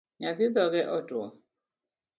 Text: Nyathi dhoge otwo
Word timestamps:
Nyathi 0.19 0.45
dhoge 0.55 0.81
otwo 0.97 1.21